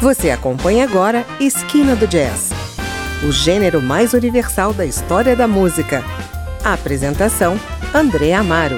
Você 0.00 0.30
acompanha 0.30 0.84
agora 0.84 1.26
Esquina 1.38 1.94
do 1.94 2.06
Jazz, 2.06 2.50
o 3.22 3.30
gênero 3.30 3.82
mais 3.82 4.14
universal 4.14 4.72
da 4.72 4.86
história 4.86 5.36
da 5.36 5.46
música. 5.46 6.02
A 6.64 6.72
apresentação: 6.72 7.60
André 7.92 8.32
Amaro. 8.32 8.76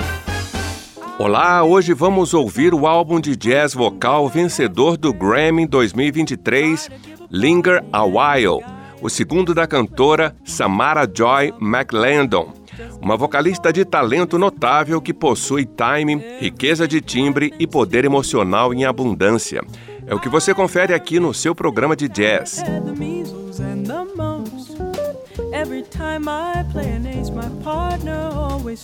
Olá, 1.20 1.62
hoje 1.62 1.94
vamos 1.94 2.34
ouvir 2.34 2.74
o 2.74 2.88
álbum 2.88 3.20
de 3.20 3.36
jazz 3.36 3.72
vocal 3.72 4.28
vencedor 4.28 4.96
do 4.96 5.12
Grammy 5.12 5.64
2023, 5.64 6.90
Linger 7.30 7.84
a 7.92 8.02
While, 8.02 8.64
o 9.00 9.08
segundo 9.08 9.54
da 9.54 9.64
cantora 9.64 10.34
Samara 10.44 11.06
Joy 11.06 11.54
McLendon, 11.60 12.52
uma 13.00 13.16
vocalista 13.16 13.72
de 13.72 13.84
talento 13.84 14.40
notável 14.40 15.00
que 15.00 15.14
possui 15.14 15.66
timing, 15.66 16.20
riqueza 16.40 16.88
de 16.88 17.00
timbre 17.00 17.54
e 17.60 17.66
poder 17.66 18.04
emocional 18.04 18.74
em 18.74 18.84
abundância. 18.84 19.62
É 20.12 20.14
o 20.14 20.20
que 20.20 20.28
você 20.28 20.52
confere 20.52 20.92
aqui 20.92 21.18
no 21.18 21.32
seu 21.32 21.54
programa 21.54 21.96
de 21.96 22.06
jazz. 22.06 22.62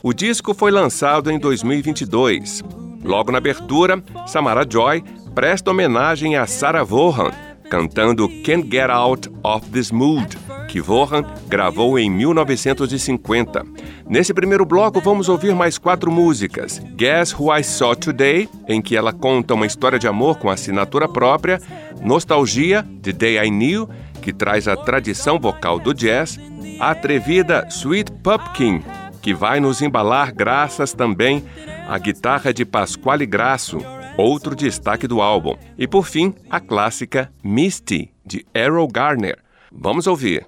O 0.03 0.15
disco 0.15 0.55
foi 0.55 0.71
lançado 0.71 1.31
em 1.31 1.39
2022. 1.39 2.65
Logo 3.05 3.31
na 3.31 3.37
abertura, 3.37 4.03
Samara 4.27 4.67
Joy 4.67 5.05
presta 5.35 5.71
homenagem 5.71 6.35
a 6.35 6.47
Sarah 6.47 6.83
Vaughan, 6.83 7.31
cantando 7.69 8.27
Can't 8.43 8.67
Get 8.71 8.89
Out 8.89 9.31
of 9.45 9.69
This 9.69 9.91
Mood, 9.91 10.39
que 10.69 10.81
Vaughan 10.81 11.25
gravou 11.49 11.99
em 11.99 12.09
1950. 12.09 13.65
Nesse 14.07 14.35
primeiro 14.35 14.65
bloco, 14.65 15.01
vamos 15.01 15.29
ouvir 15.29 15.55
mais 15.55 15.79
quatro 15.79 16.13
músicas: 16.13 16.79
Guess 16.95 17.35
Who 17.35 17.57
I 17.57 17.65
Saw 17.65 17.97
Today, 17.97 18.49
em 18.69 18.81
que 18.81 18.95
ela 18.95 19.13
conta 19.13 19.55
uma 19.55 19.67
história 19.67 19.99
de 19.99 20.07
amor 20.07 20.39
com 20.39 20.51
assinatura 20.51 21.09
própria, 21.09 21.61
Nostalgia, 22.01 22.87
The 23.03 23.13
Day 23.13 23.39
I 23.39 23.51
Knew, 23.51 23.89
que 24.23 24.33
traz 24.33 24.69
a 24.69 24.77
tradição 24.77 25.39
vocal 25.41 25.81
do 25.81 25.95
jazz, 25.95 26.39
a 26.79 26.91
atrevida 26.91 27.67
Sweet 27.71 28.13
Pumpkin, 28.23 28.83
que 29.23 29.33
vai 29.35 29.59
nos 29.59 29.81
embalar 29.81 30.33
graças 30.35 30.93
também 30.93 31.45
à 31.89 31.99
guitarra 31.99 32.53
de 32.53 32.65
Pasquale 32.65 33.25
Grasso, 33.25 33.79
outro 34.17 34.55
destaque 34.55 35.07
do 35.07 35.23
álbum, 35.23 35.57
e 35.79 35.87
por 35.87 36.07
fim, 36.07 36.35
a 36.51 36.61
clássica 36.61 37.33
Misty, 37.43 38.11
de 38.27 38.45
Errol 38.55 38.89
Garner. 38.89 39.39
Vamos 39.71 40.07
ouvir. 40.07 40.47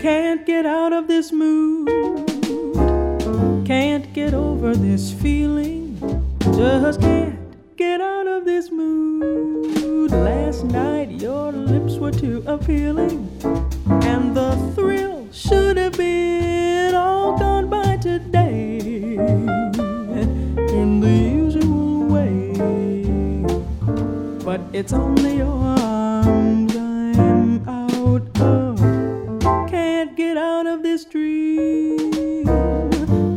Can't 0.00 0.46
get 0.46 0.64
out 0.64 0.92
of 0.92 1.08
this 1.08 1.32
mood. 1.32 1.88
Can't 3.66 4.12
get 4.14 4.32
over 4.32 4.74
this 4.74 5.12
feeling. 5.12 5.98
Just 6.56 7.00
can't 7.00 7.38
get 7.76 8.00
out 8.00 8.26
of 8.26 8.44
this 8.44 8.70
mood. 8.70 10.10
Last 10.10 10.64
night 10.64 11.10
your 11.10 11.52
lips 11.52 11.96
were 11.96 12.12
too 12.12 12.42
appealing, 12.46 13.28
and 13.90 14.36
the 14.36 14.56
thrill 14.74 15.28
should 15.32 15.76
have 15.76 15.96
been 15.96 16.94
all 16.94 17.38
gone 17.38 17.68
by 17.68 17.96
today. 17.96 18.78
In 20.80 21.00
the 21.00 21.10
usual 21.10 22.06
way, 22.06 22.52
but 24.44 24.60
it's 24.72 24.92
only 24.92 25.38
your 25.38 25.48
arms 25.48 26.76
I'm 26.76 27.68
out 27.68 28.40
of. 28.40 28.78
Can't 29.68 30.16
get 30.16 30.36
out 30.36 30.66
of 30.66 30.82
this 30.82 31.04
dream. 31.04 32.44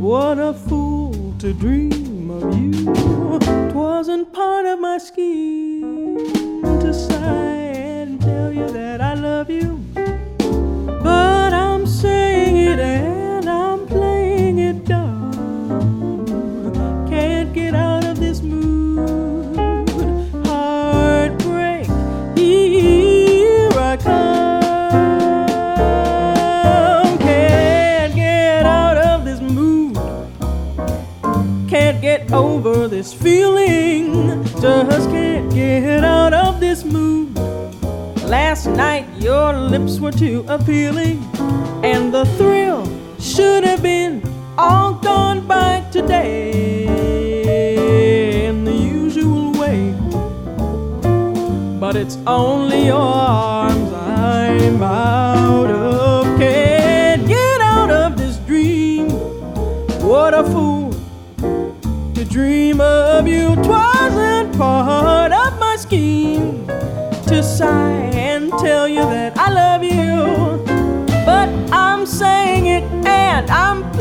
What 0.01 0.37
a 0.39 0.53
fool 0.53 1.33
to 1.39 1.53
dream 1.53 2.29
of 2.29 2.57
you. 2.57 2.93
Twasn't 3.71 4.33
part 4.33 4.65
of 4.65 4.79
my 4.79 4.97
scheme 4.97 5.60
Just 34.61 35.09
can't 35.09 35.51
get 35.51 36.03
out 36.03 36.33
of 36.33 36.59
this 36.59 36.83
mood. 36.83 37.35
Last 38.25 38.67
night 38.67 39.07
your 39.17 39.53
lips 39.53 39.99
were 39.99 40.11
too 40.11 40.45
appealing, 40.47 41.23
and 41.83 42.13
the 42.13 42.25
thrill 42.37 42.85
should 43.19 43.63
have 43.63 43.81
been 43.81 44.21
all 44.59 44.93
gone 44.93 45.47
by 45.47 45.83
today 45.91 46.85
in 48.45 48.63
the 48.63 48.71
usual 48.71 49.51
way. 49.53 49.95
But 51.79 51.95
it's 51.95 52.19
only 52.27 52.85
your 52.85 53.01
arms 53.01 53.91
I'm 53.93 54.83
out 54.83 55.71
of. 55.71 56.37
Can't 56.37 57.27
get 57.27 57.61
out 57.61 57.89
of 57.89 58.15
this 58.15 58.37
dream. 58.37 59.09
What 60.07 60.35
a 60.35 60.43
fool 60.43 60.93
to 62.13 62.23
dream 62.25 62.79
of 62.79 63.27
you. 63.27 63.55
Twasn't 63.55 63.90
part 64.57 65.31
of 65.31 65.59
my 65.59 65.75
scheme 65.77 66.65
to 67.27 67.41
sigh 67.43 68.11
and 68.13 68.51
tell 68.59 68.87
you 68.87 69.01
that 69.01 69.37
I 69.37 69.51
love 69.51 69.83
you. 69.83 70.63
But 71.25 71.49
I'm 71.71 72.05
saying 72.05 72.65
it 72.67 72.83
and 73.05 73.49
I'm 73.49 73.91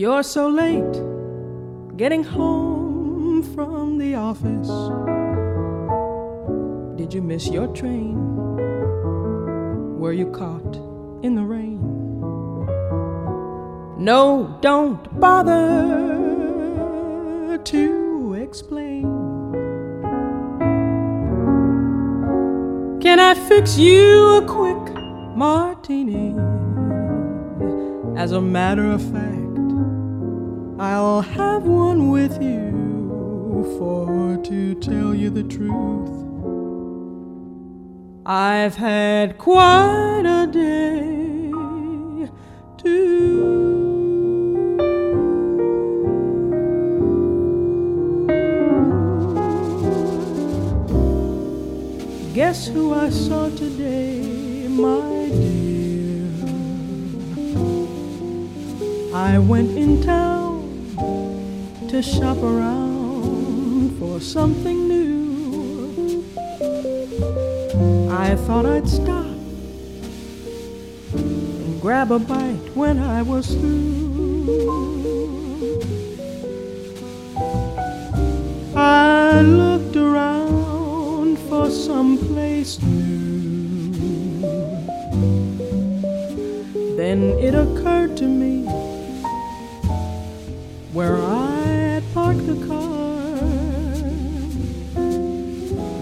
You're 0.00 0.22
so 0.22 0.48
late 0.48 0.96
getting 1.98 2.24
home 2.24 3.42
from 3.54 3.98
the 3.98 4.14
office. 4.14 4.70
Did 6.96 7.12
you 7.12 7.20
miss 7.20 7.48
your 7.48 7.66
train? 7.66 8.16
Were 9.98 10.14
you 10.14 10.30
caught 10.30 10.76
in 11.22 11.34
the 11.34 11.42
rain? 11.42 11.82
No, 13.98 14.56
don't 14.62 15.20
bother 15.20 15.58
to 17.58 18.34
explain. 18.40 19.02
Can 23.02 23.20
I 23.20 23.34
fix 23.34 23.76
you 23.76 24.36
a 24.38 24.42
quick 24.46 24.94
martini? 25.36 26.34
As 28.16 28.32
a 28.32 28.40
matter 28.40 28.90
of 28.90 29.02
fact, 29.12 29.39
I'll 30.80 31.20
have 31.20 31.64
one 31.64 32.08
with 32.08 32.42
you, 32.42 33.66
for 33.76 34.38
to 34.44 34.74
tell 34.76 35.14
you 35.14 35.28
the 35.28 35.42
truth, 35.42 36.08
I've 38.24 38.76
had 38.76 39.36
quite 39.36 40.22
a 40.24 40.46
day 40.50 41.50
too. 42.78 43.76
Guess 52.32 52.68
who 52.68 52.94
I 52.94 53.10
saw 53.10 53.50
today, 53.50 54.66
my 54.68 55.28
dear? 55.28 56.24
I 59.14 59.38
went 59.38 59.76
in 59.76 60.02
town 60.02 60.39
to 61.90 62.00
shop 62.00 62.36
around 62.36 63.98
for 63.98 64.20
something 64.20 64.86
new. 64.86 66.24
I 68.08 68.36
thought 68.36 68.64
I'd 68.64 68.88
stop 68.88 69.26
and 71.14 71.80
grab 71.80 72.12
a 72.12 72.20
bite 72.20 72.76
when 72.76 73.00
I 73.00 73.22
was 73.22 73.48
through. 73.56 75.00
I 78.76 79.40
looked 79.42 79.96
around 79.96 81.40
for 81.48 81.68
some 81.70 82.18
place 82.18 82.80
new. 82.80 83.90
Then 86.96 87.36
it 87.40 87.56
occurred 87.56 88.16
to 88.18 88.26
me 88.28 88.62
where 90.92 91.16
I 91.16 91.59
the 92.54 92.66
car. 92.66 92.90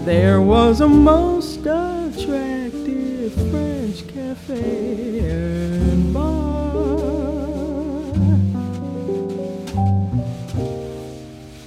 There 0.05 0.41
was 0.41 0.81
a 0.81 0.87
most 0.87 1.59
attractive 1.59 3.33
French 3.51 4.07
cafe 4.07 5.19
and 5.29 6.13
bar. 6.13 6.95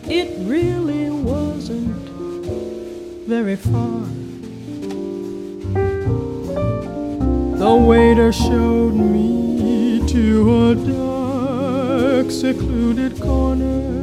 It 0.08 0.28
really 0.48 1.10
wasn't 1.10 2.08
very 3.28 3.56
far. 3.56 4.00
The 7.58 7.74
waiter 7.76 8.32
showed 8.32 8.94
me 8.94 10.02
to 10.08 10.70
a 10.70 10.74
dark, 10.74 12.30
secluded 12.32 13.20
corner. 13.20 14.01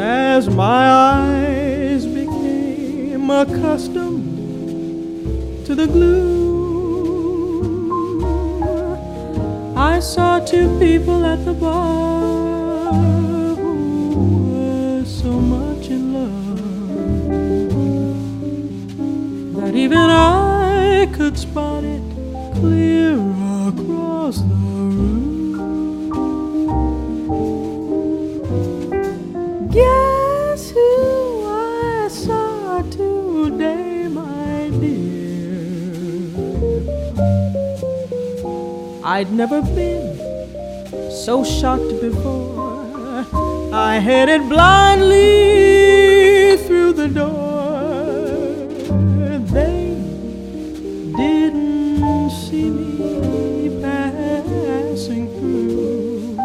As 0.00 0.48
my 0.48 0.90
eyes 0.90 2.06
became 2.06 3.28
accustomed 3.28 4.24
to 5.66 5.74
the 5.74 5.86
gloom, 5.86 6.30
I 9.76 10.00
saw 10.00 10.40
two 10.40 10.78
people 10.78 11.26
at 11.26 11.44
the 11.44 11.52
bar 11.52 12.94
who 13.56 14.48
were 14.48 15.04
so 15.04 15.32
much 15.32 15.88
in 15.88 16.14
love 16.14 16.62
that 19.56 19.74
even 19.74 19.98
I 19.98 21.08
could 21.12 21.36
spot 21.36 21.84
it 21.84 21.99
I'd 39.20 39.32
never 39.32 39.60
been 39.60 40.16
so 41.10 41.44
shocked 41.44 42.00
before. 42.00 43.26
I 43.70 43.98
headed 43.98 44.48
blindly 44.48 45.26
through 46.66 46.94
the 46.94 47.08
door. 47.08 48.00
They 49.52 49.94
didn't 51.18 52.30
see 52.30 52.70
me 52.70 53.82
passing 53.82 55.28
through. 55.36 56.36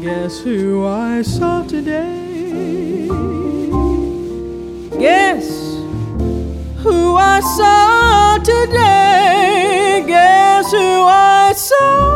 Guess 0.00 0.38
who 0.42 0.86
I 0.86 1.22
saw 1.22 1.64
today? 1.64 3.08
Guess 5.00 5.48
who 6.84 7.16
I 7.16 7.40
saw 7.40 8.38
today? 8.38 8.93
I 11.54 12.13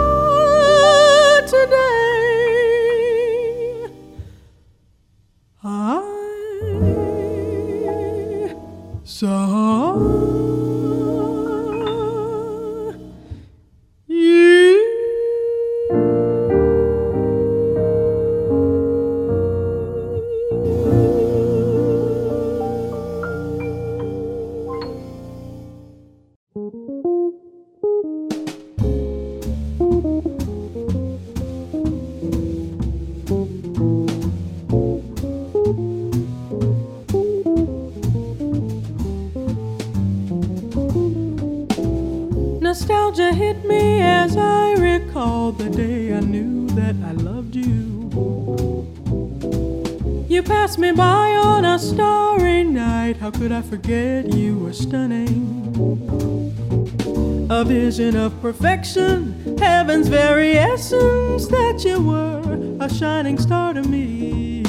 vision 57.99 58.17
of 58.17 58.41
perfection, 58.41 59.59
heaven's 59.59 60.07
very 60.07 60.53
essence, 60.53 61.49
that 61.49 61.83
you 61.85 62.01
were 62.01 62.77
a 62.79 62.89
shining 62.89 63.37
star 63.37 63.73
to 63.73 63.83
me. 63.83 64.63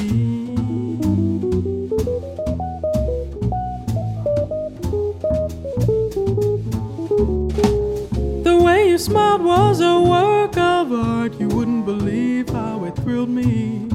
The 8.42 8.60
way 8.60 8.88
you 8.88 8.98
smiled 8.98 9.44
was 9.44 9.80
a 9.80 10.00
work 10.00 10.56
of 10.56 10.92
art, 10.92 11.38
you 11.38 11.46
wouldn't 11.46 11.84
believe 11.84 12.48
how 12.48 12.82
it 12.82 12.96
thrilled 12.96 13.30
me. 13.30 13.86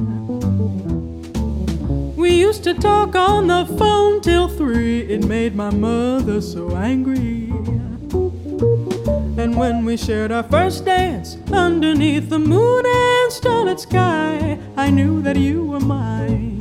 We 2.16 2.40
used 2.40 2.64
to 2.64 2.74
talk 2.74 3.16
on 3.16 3.48
the 3.48 3.66
phone 3.78 4.22
till 4.22 4.48
three, 4.48 5.02
it 5.02 5.26
made 5.26 5.56
my 5.56 5.72
mother 5.72 6.40
so 6.40 6.74
angry. 6.78 7.52
And 9.46 9.56
when 9.56 9.86
we 9.86 9.96
shared 9.96 10.32
our 10.32 10.42
first 10.42 10.86
dance 10.86 11.38
underneath 11.52 12.30
the 12.30 12.40
moon 12.40 12.84
and 12.84 13.32
starlit 13.32 13.80
sky, 13.80 14.58
I 14.76 14.90
knew 14.90 15.22
that 15.22 15.36
you 15.36 15.64
were 15.66 15.80
mine. 15.80 16.58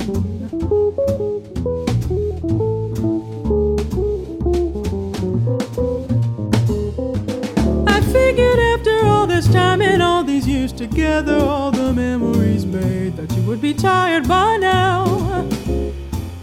I 7.87 8.01
figured 8.01 8.59
after 8.59 9.03
all 9.07 9.25
this 9.25 9.51
time 9.51 9.81
and 9.81 10.03
all 10.03 10.23
these 10.23 10.47
years 10.47 10.71
together, 10.71 11.37
all 11.37 11.71
the 11.71 11.91
memories 11.91 12.67
made, 12.67 13.15
that 13.17 13.35
you 13.35 13.41
would 13.47 13.61
be 13.61 13.73
tired 13.73 14.27
by 14.27 14.57
now. 14.57 15.49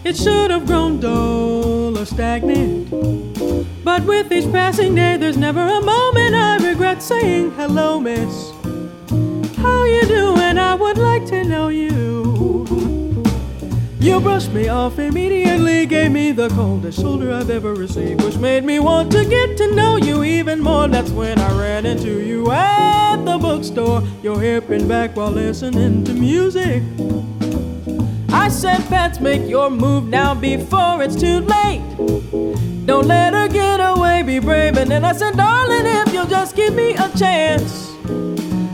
It 0.03 0.17
should 0.17 0.51
have 0.51 0.65
grown 0.65 0.99
dull 0.99 1.97
or 1.97 2.05
stagnant. 2.05 2.89
But 3.85 4.03
with 4.03 4.31
each 4.31 4.51
passing 4.51 4.95
day, 4.95 5.15
there's 5.15 5.37
never 5.37 5.61
a 5.61 5.79
moment 5.79 6.12
I 6.31 6.57
regret 6.57 7.01
saying 7.01 7.51
hello, 7.51 7.99
miss. 7.99 8.51
How 9.57 9.83
you 9.83 10.03
doing? 10.03 10.57
I 10.57 10.75
would 10.75 10.97
like 10.97 11.25
to 11.27 11.43
know 11.43 11.69
you. 11.69 11.93
You 13.99 14.19
brushed 14.19 14.51
me 14.51 14.67
off 14.67 14.99
immediately, 14.99 15.85
gave 15.85 16.11
me 16.11 16.33
the 16.33 16.49
coldest 16.49 16.99
shoulder 16.99 17.31
I've 17.31 17.49
ever 17.49 17.73
received, 17.73 18.21
which 18.21 18.37
made 18.37 18.63
me 18.63 18.79
want 18.79 19.11
to 19.13 19.23
get 19.23 19.57
to 19.57 19.73
know 19.73 19.95
you 19.95 20.23
even 20.23 20.59
more. 20.59 20.89
That's 20.89 21.09
when 21.11 21.39
I 21.39 21.59
ran 21.59 21.85
into 21.85 22.21
you 22.21 22.51
at 22.51 23.23
the 23.23 23.37
bookstore, 23.37 24.03
your 24.21 24.39
hair 24.39 24.59
pinned 24.59 24.89
back 24.89 25.15
while 25.15 25.31
listening 25.31 26.03
to 26.03 26.13
music. 26.13 26.83
I 28.29 28.49
said, 28.49 28.85
Pets, 28.89 29.21
make 29.21 29.49
your 29.49 29.69
move 29.69 30.09
now 30.09 30.35
before 30.35 31.01
it's 31.01 31.15
too 31.15 31.39
late. 31.39 32.72
Don't 32.85 33.07
let 33.07 33.33
her 33.33 33.47
get 33.47 33.79
away, 33.79 34.23
be 34.23 34.39
brave. 34.39 34.77
And 34.77 34.91
then 34.91 35.05
I 35.05 35.13
said, 35.13 35.37
Darling, 35.37 35.85
if 35.85 36.13
you'll 36.13 36.27
just 36.27 36.53
give 36.53 36.75
me 36.75 36.95
a 36.95 37.09
chance, 37.17 37.95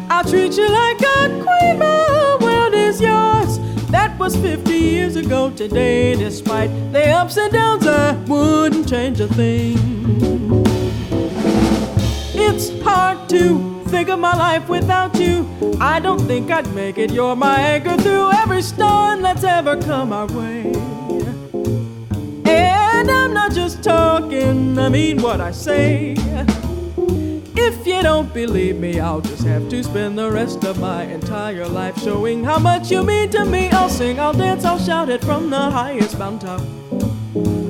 I'll 0.09 0.23
treat 0.23 0.57
you 0.57 0.67
like 0.67 0.99
a 0.99 1.27
queen. 1.43 1.77
My 1.77 2.37
world 2.41 2.73
is 2.73 2.99
yours. 2.99 3.59
That 3.91 4.17
was 4.17 4.35
50 4.35 4.73
years 4.73 5.15
ago 5.15 5.51
today. 5.51 6.15
Despite 6.15 6.71
the 6.91 7.07
ups 7.09 7.37
and 7.37 7.53
downs, 7.53 7.85
I 7.85 8.13
wouldn't 8.25 8.89
change 8.89 9.19
a 9.19 9.27
thing. 9.27 9.77
It's 12.33 12.81
hard 12.81 13.29
to 13.29 13.83
think 13.85 14.09
of 14.09 14.17
my 14.17 14.35
life 14.35 14.67
without 14.69 15.19
you. 15.19 15.47
I 15.79 15.99
don't 15.99 16.21
think 16.21 16.49
I'd 16.49 16.73
make 16.73 16.97
it. 16.97 17.11
You're 17.11 17.35
my 17.35 17.59
anchor 17.59 17.95
through 18.01 18.31
every 18.31 18.63
storm 18.63 19.21
that's 19.21 19.43
ever 19.43 19.79
come 19.79 20.11
our 20.11 20.25
way. 20.27 20.88
And 23.09 23.17
I'm 23.17 23.33
not 23.33 23.53
just 23.53 23.83
talking, 23.83 24.77
I 24.77 24.89
mean 24.89 25.21
what 25.21 25.41
I 25.41 25.51
say. 25.51 26.15
If 27.55 27.87
you 27.87 28.01
don't 28.03 28.31
believe 28.33 28.77
me, 28.77 28.99
I'll 28.99 29.21
just 29.21 29.43
have 29.45 29.67
to 29.69 29.83
spend 29.83 30.17
the 30.17 30.29
rest 30.31 30.63
of 30.63 30.79
my 30.79 31.03
entire 31.03 31.67
life 31.67 31.97
showing 32.03 32.43
how 32.43 32.59
much 32.59 32.91
you 32.91 33.03
mean 33.03 33.29
to 33.31 33.45
me. 33.45 33.69
I'll 33.69 33.89
sing, 33.89 34.19
I'll 34.19 34.33
dance, 34.33 34.63
I'll 34.63 34.79
shout 34.79 35.09
it 35.09 35.23
from 35.23 35.49
the 35.49 35.57
highest 35.57 36.19
mountain. 36.19 36.61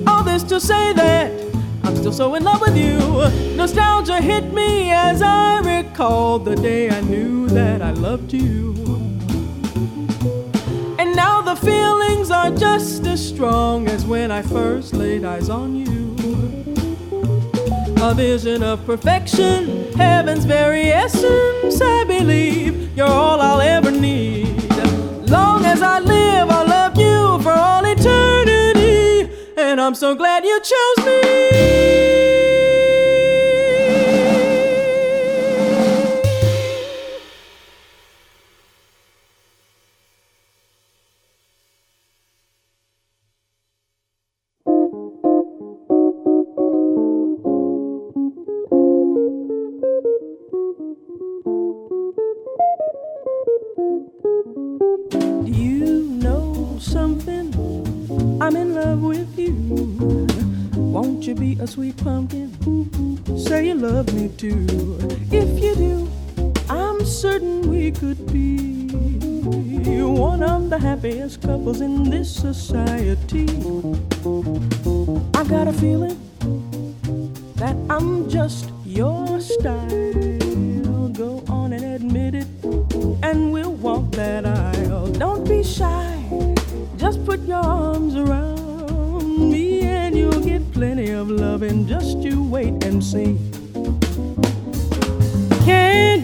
All 0.06 0.24
this 0.24 0.44
to 0.44 0.60
say 0.60 0.94
that 0.94 1.32
I'm 1.84 1.96
still 1.96 2.12
so 2.12 2.36
in 2.36 2.44
love 2.44 2.62
with 2.62 2.78
you. 2.78 3.00
Nostalgia 3.56 4.22
hit 4.22 4.54
me 4.54 4.92
as 4.92 5.22
I 5.22 5.60
recalled 5.60 6.46
the 6.46 6.56
day 6.56 6.90
I 6.90 7.02
knew 7.02 7.48
that 7.48 7.82
I 7.82 7.92
loved 7.92 8.34
you. 8.34 8.99
The 11.50 11.56
feelings 11.56 12.30
are 12.30 12.52
just 12.52 13.08
as 13.08 13.28
strong 13.28 13.88
as 13.88 14.06
when 14.06 14.30
I 14.30 14.44
first 14.44 14.94
laid 14.94 15.26
eyes 15.26 15.50
on 15.50 15.76
you. 15.76 16.16
A 18.04 18.14
vision 18.14 18.62
of 18.62 18.86
perfection, 18.86 19.92
heaven's 19.94 20.46
very 20.46 20.90
essence, 20.90 21.82
I 21.82 22.04
believe 22.04 22.96
you're 22.96 23.08
all 23.08 23.42
I'll 23.42 23.62
ever 23.62 23.90
need. 23.90 24.62
Long 25.28 25.66
as 25.66 25.82
I 25.82 25.98
live, 25.98 26.52
I'll 26.52 26.68
love 26.68 26.96
you 27.00 27.42
for 27.42 27.54
all 27.54 27.84
eternity 27.84 29.34
and 29.58 29.82
I'm 29.82 29.96
so 29.96 30.14
glad 30.14 30.46
you 30.46 30.62
chose 30.62 31.06
me. 31.08 32.29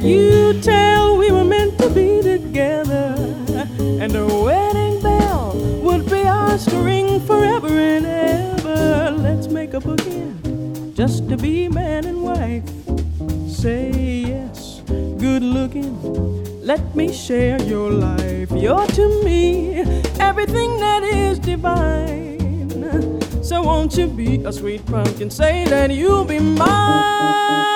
You 0.04 0.60
tell 0.62 1.18
we 1.18 1.32
were 1.32 1.44
meant 1.44 1.78
to 1.80 1.90
be 1.90 2.22
together? 2.22 3.16
And 4.02 4.12
the 4.12 4.26
wedding 4.26 5.02
bell 5.02 5.54
would 5.82 6.10
be 6.10 6.24
ours 6.28 6.66
to 6.66 6.78
ring 6.78 7.20
forever 7.26 7.68
and 7.68 8.06
ever. 8.06 9.12
Let's 9.12 9.48
make 9.48 9.74
a 9.74 9.80
bookend 9.80 10.96
just 10.96 11.28
to 11.30 11.38
be 11.38 11.68
man 11.70 12.06
and 12.06 12.24
wife. 12.24 12.64
Say 13.48 13.92
yes, 14.28 14.82
good 15.18 15.44
looking. 15.44 15.94
Let 16.62 16.96
me 16.96 17.14
share 17.14 17.62
your 17.62 17.92
life. 17.92 18.52
You're 18.52 18.88
to 18.88 19.24
me 19.24 19.82
everything 20.20 20.80
that 20.80 21.04
is 21.04 21.40
divine. 21.40 23.22
So 23.44 23.62
won't 23.62 23.96
you 23.96 24.08
be 24.08 24.44
a 24.44 24.52
sweet 24.52 24.86
pumpkin? 24.88 25.30
Say 25.30 25.66
that 25.66 25.92
you'll 25.92 26.26
be 26.26 26.40
mine. 26.40 27.75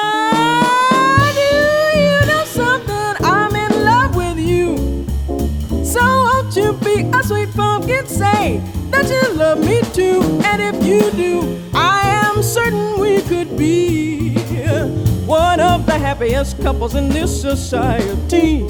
Something? 2.59 3.25
I'm 3.25 3.55
in 3.55 3.85
love 3.85 4.17
with 4.17 4.37
you. 4.37 5.05
So 5.85 6.01
won't 6.01 6.53
you 6.57 6.73
be 6.73 7.09
a 7.17 7.23
sweet 7.23 7.53
pumpkin? 7.53 8.05
Say 8.05 8.61
that 8.91 9.07
you 9.07 9.33
love 9.35 9.59
me 9.59 9.81
too. 9.93 10.19
And 10.43 10.61
if 10.61 10.83
you 10.85 11.09
do, 11.11 11.57
I 11.73 12.01
am 12.25 12.43
certain 12.43 12.99
we 12.99 13.21
could 13.21 13.57
be 13.57 14.35
one 15.25 15.61
of 15.61 15.85
the 15.85 15.97
happiest 15.97 16.61
couples 16.61 16.95
in 16.95 17.07
this 17.07 17.31
society. 17.41 18.67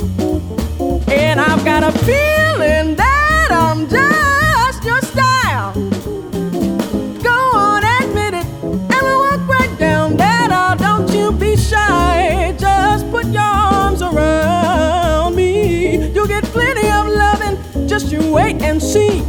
And 1.08 1.39
I've 1.41 1.65
got 1.65 1.81
a 1.84 1.91
feeling 2.05 2.96
that 2.96 3.48
I'm 3.50 3.89
just 3.89 4.38
wait 18.29 18.62
and 18.62 18.81
see. 18.81 19.24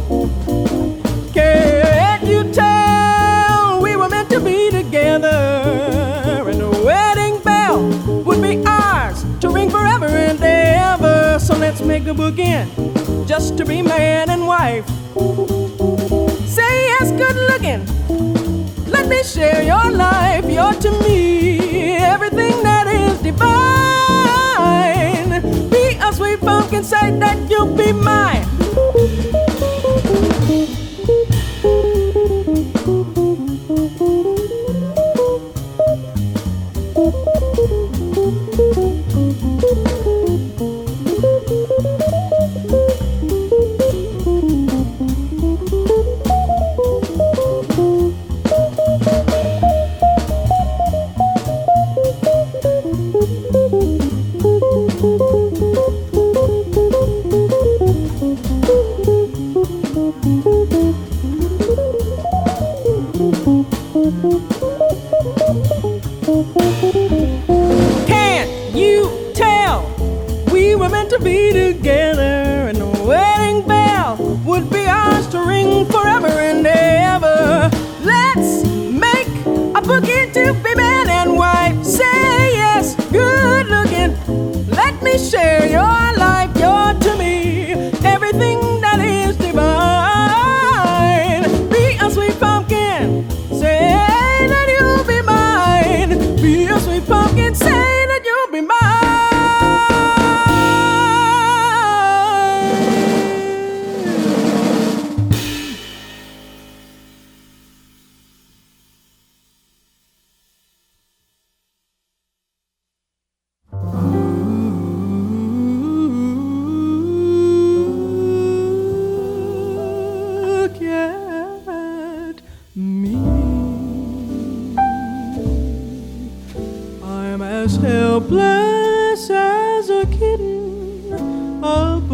Can't 1.33 2.23
you 2.23 2.43
tell 2.51 3.81
we 3.81 3.95
were 3.95 4.09
meant 4.09 4.29
to 4.29 4.39
be 4.39 4.69
together? 4.69 5.27
And 6.47 6.59
the 6.59 6.69
wedding 6.85 7.39
bell 7.41 7.81
would 8.23 8.41
be 8.41 8.63
ours 8.65 9.25
to 9.39 9.49
ring 9.49 9.69
forever 9.69 10.05
and 10.05 10.41
ever. 10.41 11.39
So 11.39 11.55
let's 11.55 11.81
make 11.81 12.03
a 12.07 12.13
bookend 12.13 13.27
just 13.27 13.57
to 13.57 13.65
be 13.65 13.81
man 13.81 14.29
and 14.29 14.45
wife. 14.45 14.87
Say 16.45 16.85
yes, 16.91 17.11
good 17.11 17.35
looking. 17.49 17.85
Let 18.87 19.07
me 19.07 19.23
share 19.23 19.63
your 19.63 19.89
life. 19.91 20.45
You're 20.49 20.73
to 20.73 20.91
me 21.03 21.95
everything 21.97 22.61
that 22.63 22.87
is 22.87 23.19
divine. 23.21 23.51
Be 25.69 25.97
a 26.01 26.13
sweet 26.13 26.39
pumpkin, 26.41 26.83
say 26.83 27.11
that 27.19 27.49
you'll 27.49 27.75
be 27.75 27.91
mine. 27.93 28.50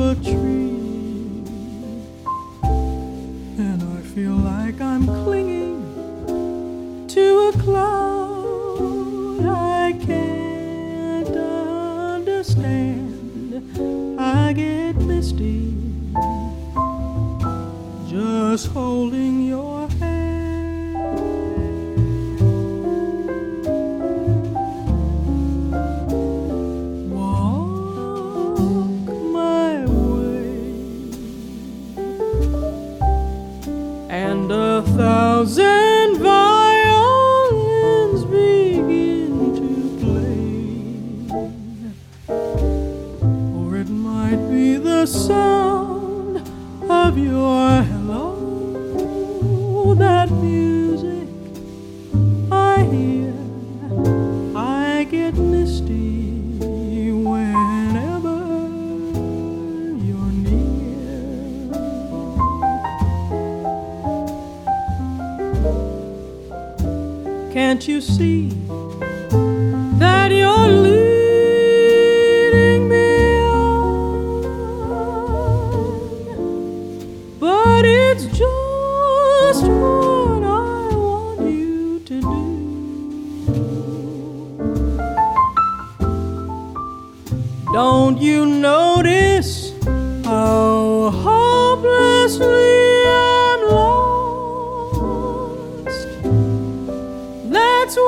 A 0.07 0.46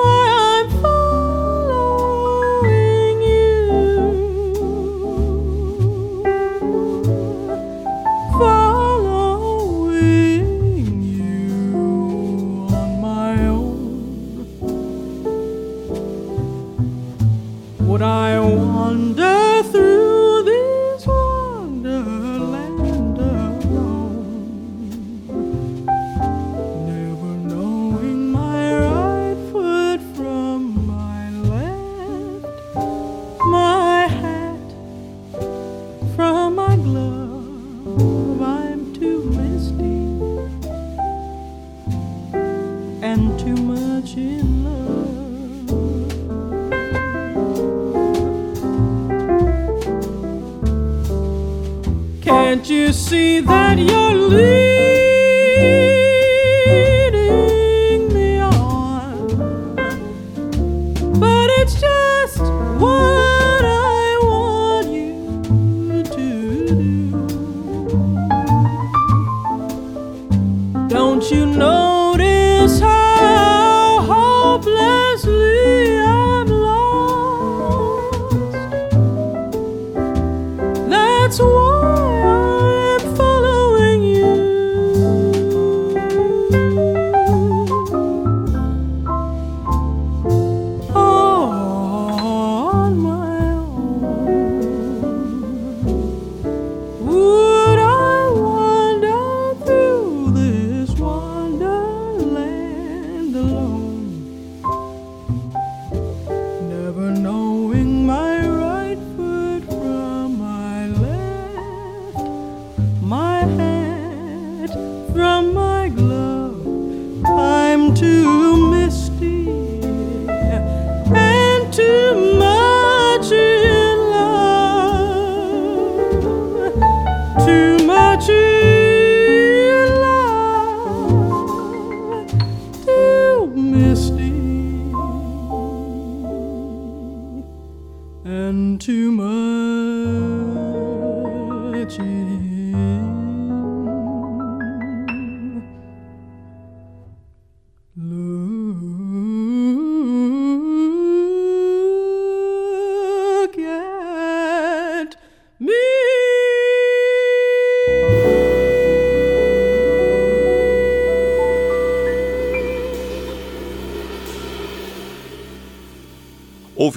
That's 0.02 0.49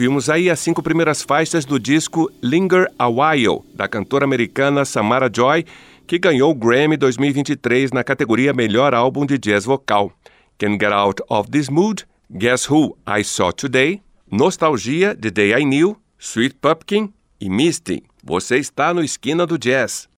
Ouvimos 0.03 0.29
aí 0.29 0.51
as 0.51 0.59
cinco 0.59 0.83
primeiras 0.83 1.23
faixas 1.23 1.65
do 1.65 1.79
disco 1.79 2.29
Linger 2.43 2.91
a 2.99 3.07
While, 3.07 3.63
da 3.73 3.87
cantora 3.87 4.25
americana 4.25 4.85
Samara 4.85 5.31
Joy, 5.33 5.65
que 6.09 6.19
ganhou 6.19 6.51
o 6.51 6.55
Grammy 6.57 6.97
2023 6.97 7.93
na 7.93 8.03
categoria 8.03 8.53
Melhor 8.53 8.95
Álbum 8.95 9.25
de 9.25 9.39
Jazz 9.39 9.65
Vocal. 9.65 10.11
Can 10.59 10.73
Get 10.73 10.91
Out 10.93 11.23
of 11.29 11.49
This 11.53 11.69
Mood, 11.69 12.05
Guess 12.29 12.69
Who 12.69 12.99
I 13.07 13.23
Saw 13.23 13.53
Today, 13.53 14.03
Nostalgia, 14.29 15.15
The 15.15 15.31
Day 15.31 15.53
I 15.53 15.65
Knew, 15.65 15.97
Sweet 16.19 16.57
Pumpkin 16.61 17.13
e 17.41 17.49
Misty. 17.49 18.03
Você 18.25 18.57
está 18.57 18.93
no 18.93 19.05
Esquina 19.05 19.47
do 19.47 19.57
Jazz. 19.57 20.09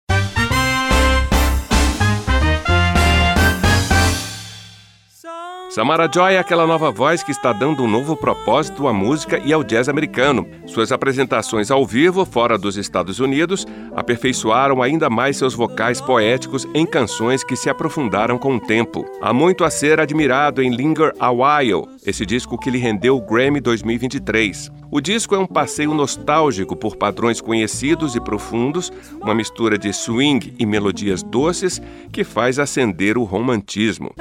Samara 5.75 6.09
Joy 6.09 6.35
é 6.35 6.39
aquela 6.39 6.69
nova 6.69 6.93
voz 6.93 7.25
que 7.25 7.33
está 7.33 7.53
dando 7.53 7.83
um 7.83 7.91
novo 7.91 8.17
propósito 8.17 8.87
à 8.87 8.93
música 8.93 9.43
e 9.45 9.53
ao 9.53 9.65
jazz 9.65 9.89
americano. 9.89 10.47
Suas 10.67 10.93
apresentações 10.93 11.69
ao 11.69 11.85
vivo, 11.85 12.25
fora 12.25 12.57
dos 12.57 12.77
Estados 12.77 13.19
Unidos, 13.19 13.67
aperfeiçoaram 13.93 14.81
ainda 14.81 15.11
mais 15.11 15.37
seus 15.37 15.53
vocais 15.53 16.01
poéticos 16.01 16.65
em 16.77 16.87
canções 16.87 17.43
que 17.43 17.57
se 17.57 17.69
aprofundaram 17.69 18.39
com 18.39 18.55
o 18.55 18.61
tempo. 18.61 19.05
Há 19.21 19.33
muito 19.33 19.65
a 19.65 19.71
ser 19.71 19.99
admirado 19.99 20.63
em 20.63 20.71
Linger 20.71 21.13
a 21.19 21.33
While, 21.33 21.89
esse 22.07 22.25
disco 22.25 22.57
que 22.57 22.71
lhe 22.71 22.79
rendeu 22.79 23.17
o 23.17 23.21
Grammy 23.21 23.61
2023. 23.61 24.71
O 24.95 25.01
disco 25.01 25.35
é 25.35 25.39
um 25.41 25.45
passeio 25.45 25.93
nostálgico 25.93 26.77
por 26.77 26.95
padrões 26.95 27.41
conhecidos 27.41 28.15
e 28.15 28.21
profundos, 28.21 28.93
uma 29.21 29.35
mistura 29.35 29.77
de 29.77 29.93
swing 29.93 30.55
e 30.57 30.65
melodias 30.65 31.21
doces 31.21 31.83
que 32.13 32.23
faz 32.23 32.61
acender 32.61 33.19
o 33.19 33.25
romantismo. 33.25 34.15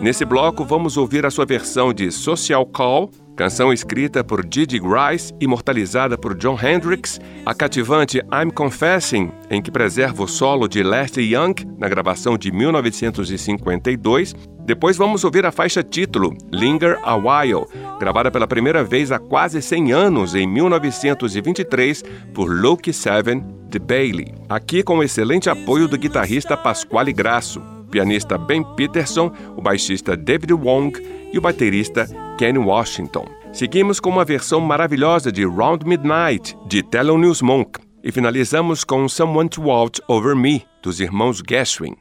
Nesse 0.00 0.24
bloco, 0.24 0.64
vamos 0.64 0.96
ouvir 0.96 1.26
a 1.26 1.30
sua 1.30 1.44
versão 1.44 1.92
de 1.92 2.10
Social 2.10 2.64
Call, 2.64 3.10
canção 3.36 3.72
escrita 3.72 4.22
por 4.22 4.44
Didi 4.44 4.80
Rice, 4.80 5.32
imortalizada 5.40 6.16
por 6.18 6.34
John 6.36 6.56
Hendricks, 6.60 7.20
a 7.44 7.54
cativante 7.54 8.18
I'm 8.32 8.50
Confessing, 8.52 9.30
em 9.50 9.60
que 9.60 9.70
preserva 9.70 10.22
o 10.22 10.28
solo 10.28 10.68
de 10.68 10.82
Lester 10.82 11.24
Young 11.24 11.54
na 11.78 11.88
gravação 11.88 12.36
de 12.36 12.52
1952. 12.52 14.34
Depois 14.64 14.96
vamos 14.96 15.24
ouvir 15.24 15.44
a 15.44 15.50
faixa 15.50 15.82
título, 15.82 16.36
Linger 16.52 16.98
a 17.02 17.16
While, 17.16 17.66
gravada 17.98 18.30
pela 18.30 18.46
primeira 18.46 18.84
vez 18.84 19.10
há 19.10 19.18
quase 19.18 19.60
100 19.60 19.92
anos, 19.92 20.34
em 20.34 20.46
1923, 20.46 22.04
por 22.32 22.48
Luke 22.48 22.92
Seven 22.92 23.44
de 23.68 23.78
Bailey. 23.78 24.34
Aqui 24.48 24.82
com 24.82 24.98
o 24.98 25.02
excelente 25.02 25.50
apoio 25.50 25.88
do 25.88 25.98
guitarrista 25.98 26.56
Pasquale 26.56 27.12
Grasso 27.12 27.60
pianista 27.92 28.38
Ben 28.38 28.64
Peterson, 28.74 29.30
o 29.54 29.60
baixista 29.60 30.16
David 30.16 30.54
Wong 30.54 30.98
e 31.32 31.38
o 31.38 31.40
baterista 31.40 32.08
Ken 32.42 32.58
Washington. 32.58 33.26
Seguimos 33.52 34.00
com 34.00 34.10
uma 34.10 34.24
versão 34.24 34.60
maravilhosa 34.60 35.30
de 35.30 35.44
Round 35.44 35.86
Midnight, 35.86 36.56
de 36.66 36.82
Thelonious 36.82 37.40
Monk, 37.40 37.78
e 38.02 38.10
finalizamos 38.10 38.82
com 38.82 39.08
Someone 39.08 39.48
to 39.48 39.62
Watch 39.62 40.00
Over 40.08 40.34
Me, 40.34 40.64
dos 40.82 40.98
irmãos 40.98 41.40
Gershwin. 41.48 41.94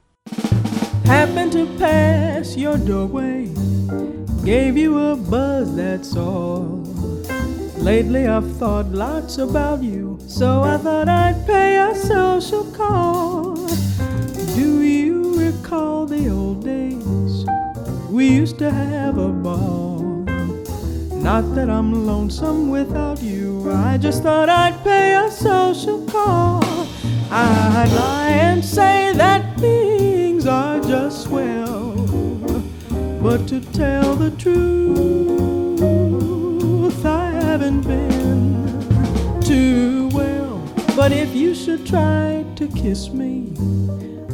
Happen 1.08 1.51
to 1.51 1.67
pass 1.77 2.58
your 2.58 2.80
doorway, 2.80 3.54
gave 4.43 4.82
you 4.82 4.97
a 4.97 5.15
buzz, 5.15 5.75
that's 5.75 6.17
all. 6.17 6.82
Lately 7.77 8.27
I've 8.27 8.51
thought 8.58 8.91
lots 8.91 9.38
about 9.38 9.84
you, 9.84 10.17
so 10.27 10.63
I 10.63 10.80
thought 10.80 11.08
I'd 11.08 11.45
pay 11.45 11.77
a 11.77 11.93
social 11.93 12.63
call. 12.75 13.54
Do 14.56 14.82
you 14.82 15.36
recall 15.38 16.08
the 16.08 16.32
old 16.32 16.65
days. 16.65 17.45
We 18.10 18.27
used 18.27 18.58
to 18.58 18.71
have 18.71 19.19
a 19.19 19.30
ball. 19.30 19.90
Not 21.23 21.53
that 21.53 21.69
I'm 21.69 22.07
lonesome 22.07 22.71
without 22.71 23.21
you. 23.21 23.71
I 23.71 23.99
just 23.99 24.23
thought 24.23 24.49
I'd 24.49 24.84
pay 24.84 25.13
a 25.13 25.29
social 25.29 26.03
call. 26.07 26.63
I'd 27.29 27.91
lie 27.95 28.31
and 28.31 28.65
say 28.65 29.13
that 29.15 29.55
things 29.60 30.47
are 30.47 30.79
just 30.81 31.25
swell. 31.25 31.93
But 33.21 33.47
to 33.49 33.62
tell 33.62 34.15
the 34.15 34.31
truth, 34.31 34.65
I 37.05 37.29
haven't 37.29 37.81
been 37.81 39.39
too 39.41 40.10
well. 40.13 40.60
But 40.95 41.12
if 41.12 41.36
you 41.36 41.53
should 41.53 41.86
try 41.86 42.43
to 42.55 42.67
kiss 42.69 43.12
me, 43.12 43.53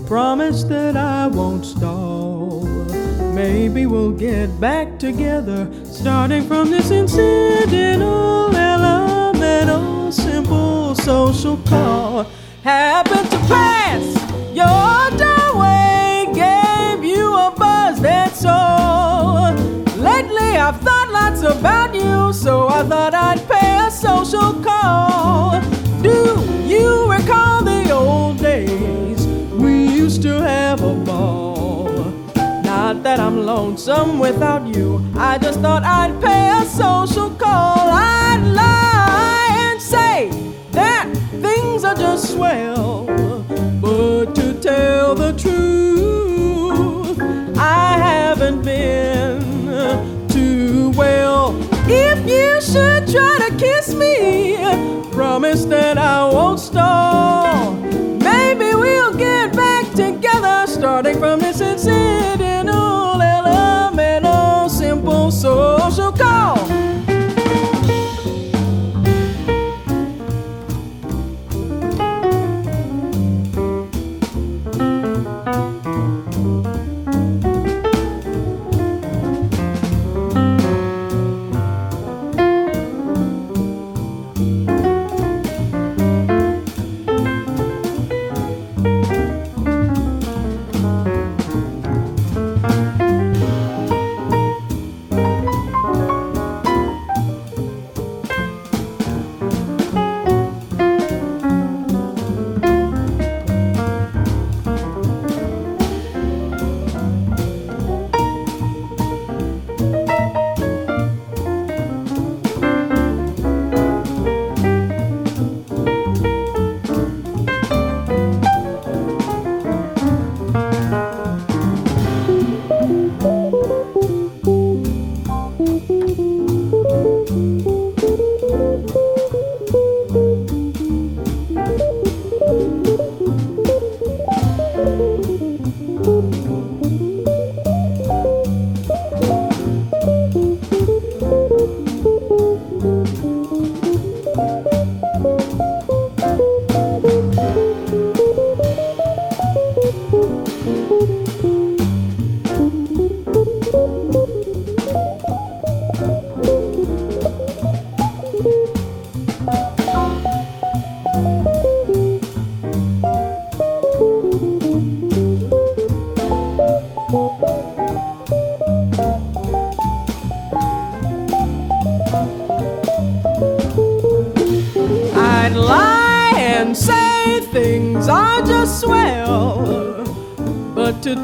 promise 0.05 0.63
that 0.63 0.95
I 0.95 1.27
won't 1.27 1.65
stall. 1.65 2.96
Maybe 3.37 3.85
we'll 3.85 4.13
get 4.13 4.59
back 4.59 4.97
together, 4.97 5.69
starting 5.85 6.41
from 6.47 6.71
this 6.71 6.89
incidental, 6.89 8.55
elemental, 8.55 10.11
simple 10.11 10.95
social 10.95 11.57
call. 11.57 12.25
Happened 12.63 13.29
to 13.29 13.37
pass 13.45 14.03
your 14.55 15.19
doorway, 15.19 16.25
gave 16.33 17.03
you 17.03 17.37
a 17.37 17.53
buzz, 17.55 18.01
that's 18.01 18.43
all. 18.43 19.53
Lately 19.97 20.57
I've 20.57 20.81
thought 20.81 21.09
lots 21.11 21.43
about 21.43 21.93
you, 21.93 22.33
so 22.33 22.67
I 22.67 22.81
thought 22.85 23.13
I'd 23.13 23.47
pay 23.47 23.85
a 23.85 23.91
social 23.91 24.51
call. 24.63 25.61
Do 26.01 26.43
you 26.65 27.07
recall 27.07 27.63
the 27.63 27.91
old 27.91 28.39
days? 28.39 29.27
We 29.51 29.85
used 29.85 30.23
to 30.23 30.41
have 30.41 30.81
a 30.81 30.95
that 33.17 33.25
I'm 33.25 33.45
lonesome 33.45 34.19
without 34.19 34.75
you, 34.75 35.03
I 35.15 35.37
just 35.39 35.59
thought 35.59 35.83
I'd 35.83 36.21
pay 36.21 36.49
a 36.61 36.65
social 36.65 37.31
call. 37.31 37.89
I'd 37.89 38.43
lie 38.53 39.71
and 39.71 39.81
say 39.81 40.29
that 40.71 41.11
things 41.41 41.83
are 41.83 41.95
just 41.95 42.33
swell. 42.33 43.05
But 43.81 44.35
to 44.35 44.53
tell 44.59 45.15
the 45.15 45.33
truth, 45.33 47.19
I 47.57 47.97
haven't 47.97 48.61
been 48.63 50.27
too 50.27 50.91
well. 50.91 51.57
If 51.89 52.19
you 52.27 52.61
should 52.61 53.07
try 53.07 53.49
to 53.49 53.55
kiss 53.57 53.95
me, 53.95 54.57
promise 55.11 55.65
that 55.65 55.97
I 55.97 56.23
won't 56.25 56.59
stall. 56.59 57.73
Maybe 57.73 58.75
we'll 58.75 59.13
get 59.15 59.55
back 59.55 59.91
together, 59.93 60.67
starting 60.67 61.17
from 61.17 61.39
this 61.39 61.61
incidental, 61.61 62.36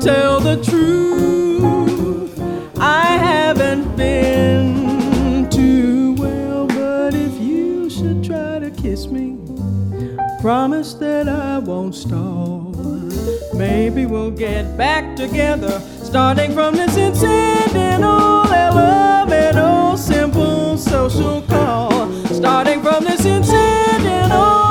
tell 0.02 0.40
the 0.40 0.58
truth, 0.64 2.40
I 2.80 3.06
haven't 3.18 3.96
been 3.96 5.50
too 5.50 6.16
well. 6.16 6.68
But 6.68 7.14
if 7.14 7.40
you 7.40 7.90
should 7.90 8.24
try 8.24 8.60
to 8.60 8.72
kiss 8.72 9.08
me, 9.08 9.38
promise 10.42 10.94
that 10.96 11.28
I 11.28 11.60
won't 11.60 11.96
stall. 11.96 12.72
Maybe 13.54 14.06
we'll 14.06 14.32
get 14.32 14.76
back 14.78 15.16
together, 15.16 15.80
starting 16.02 16.54
from 16.54 16.76
this 16.76 16.98
incidental, 16.98 18.52
elemental, 18.52 19.96
simple 19.96 20.78
social 20.78 21.42
call. 21.44 22.12
Starting 22.26 22.82
from 22.82 23.04
this 23.04 23.26
incidental, 23.26 24.63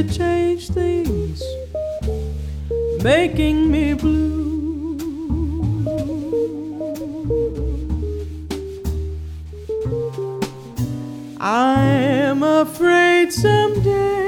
really 0.00 0.16
change 0.16 0.68
things, 0.70 1.42
making 3.02 3.70
me 3.70 3.94
blue? 3.94 4.28
I'm 11.40 12.42
afraid 12.42 13.32
someday 13.32 14.19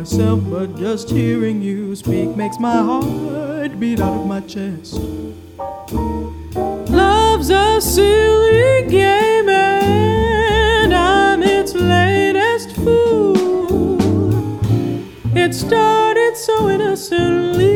myself, 0.00 0.40
but 0.48 0.74
just 0.78 1.10
hearing 1.10 1.60
you 1.60 1.94
speak 1.94 2.34
makes 2.34 2.58
my 2.58 2.78
heart 2.88 3.78
beat 3.78 4.00
out 4.00 4.20
of 4.20 4.26
my 4.26 4.40
chest. 4.40 4.94
Love's 6.88 7.50
a 7.50 7.78
silly 7.82 8.88
game, 8.88 9.50
and 9.50 10.94
I'm 10.94 11.42
its 11.42 11.74
latest 11.74 12.76
fool. 12.76 13.98
It 15.36 15.52
started 15.52 16.34
so 16.34 16.70
innocently, 16.70 17.69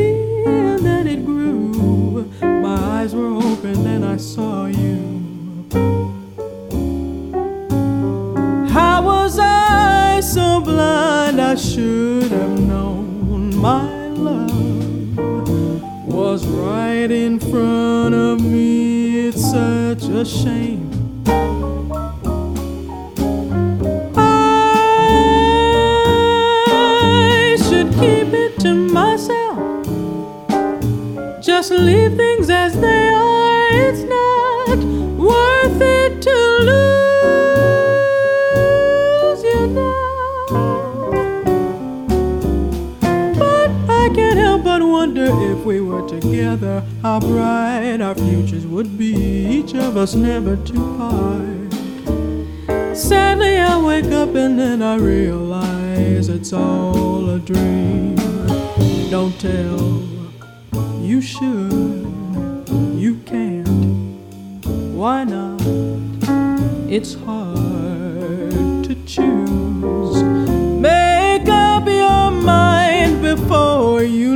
shame. 20.25 20.89
I 26.57 27.57
should 27.69 27.91
keep 27.93 28.33
it 28.33 28.59
to 28.61 28.73
myself. 28.73 29.85
Just 31.43 31.69
leave 31.71 32.15
things 32.15 32.49
as 32.49 32.73
they 32.79 33.09
are. 33.09 33.67
It's 33.71 34.01
not 34.03 34.79
worth 35.17 35.81
it 35.81 36.21
to 36.23 36.37
lose 36.69 37.03
you 39.43 39.67
now. 39.67 40.45
But 43.37 43.69
I 43.89 44.09
can't 44.15 44.39
help 44.39 44.63
but 44.63 44.81
wonder 44.81 45.25
if 45.51 45.63
we 45.65 45.81
were 45.81 46.07
together, 46.07 46.83
how 47.05 47.19
bright 47.19 48.01
our 48.01 48.15
futures 48.15 48.65
would 48.65 48.97
be. 48.97 49.13
Each 49.57 49.75
of 49.75 49.95
us 49.95 50.15
never 50.15 50.55
to 50.55 50.73
part. 50.97 51.71
Sadly, 52.97 53.57
I 53.57 53.79
wake 53.79 54.11
up 54.21 54.33
and 54.33 54.57
then 54.57 54.81
I 54.81 54.95
realize 54.95 56.29
it's 56.29 56.51
all 56.51 57.29
a 57.29 57.37
dream. 57.37 58.15
Don't 59.11 59.39
tell, 59.39 60.01
you 60.99 61.21
should, 61.21 62.67
you 63.03 63.13
can't. 63.23 63.67
Why 64.99 65.25
not? 65.25 65.61
It's 66.89 67.13
hard 67.13 68.83
to 68.87 68.95
choose. 69.05 70.23
Make 70.89 71.47
up 71.49 71.85
your 71.85 72.31
mind 72.31 73.21
before 73.21 74.01
you 74.01 74.34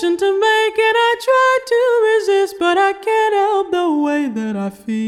to 0.00 0.40
make 0.40 0.78
it. 0.78 0.96
I 0.96 1.14
try 1.20 1.58
to 1.66 1.80
resist, 2.10 2.56
but 2.58 2.78
I 2.78 2.92
can't 2.94 3.34
help 3.34 3.70
the 3.70 3.92
way 4.02 4.28
that 4.28 4.56
I 4.56 4.70
feel. 4.70 4.99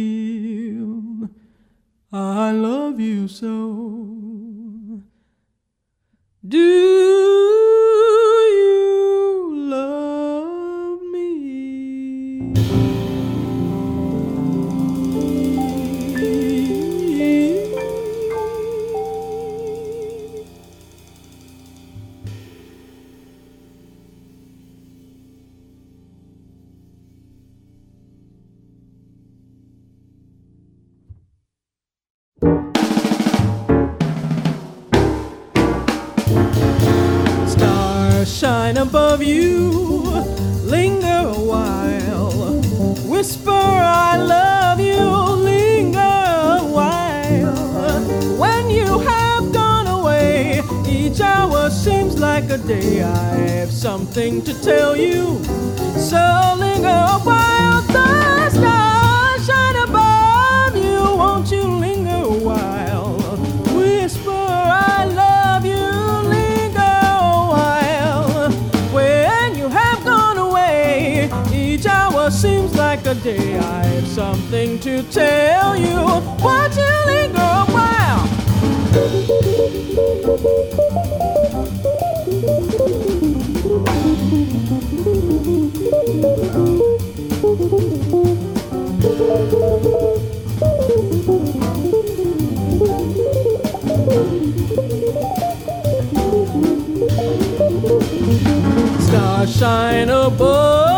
shine 99.63 100.09
above. 100.11 100.92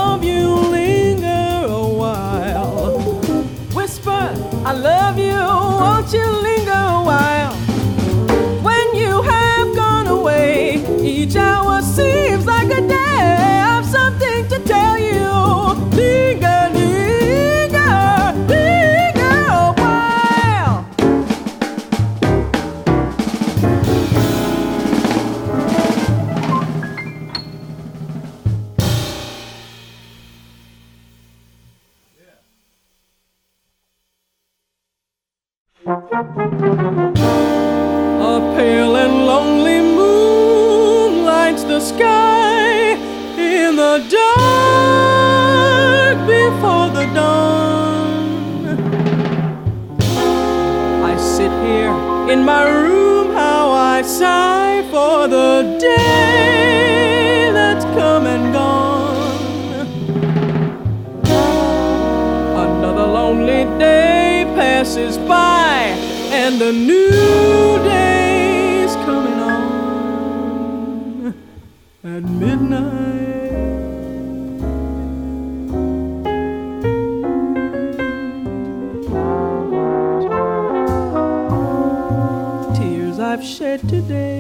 I've 83.35 83.45
shed 83.45 83.81
today 83.89 84.39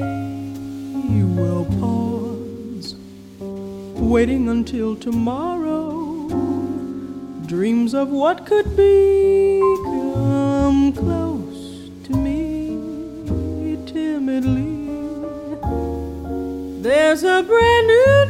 will 1.35 1.65
pause, 1.81 2.95
waiting 3.41 4.49
until 4.49 4.95
tomorrow. 4.95 6.29
Dreams 7.45 7.93
of 7.93 8.11
what 8.11 8.47
could 8.47 8.77
be 8.77 9.59
come 9.83 10.93
close 10.93 11.91
to 12.05 12.13
me 12.13 12.79
timidly. 13.85 14.87
There's 16.81 17.25
a 17.25 17.43
brand 17.43 17.87
new 17.89 18.24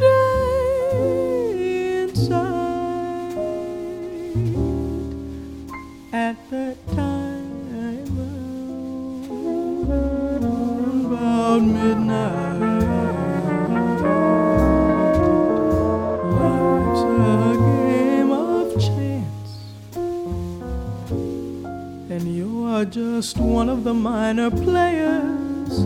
just 22.94 23.36
one 23.38 23.68
of 23.68 23.82
the 23.82 23.92
minor 23.92 24.52
players. 24.52 25.80